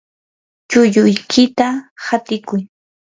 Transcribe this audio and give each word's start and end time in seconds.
chulluykita 0.69 1.67
hatikuy. 2.05 2.61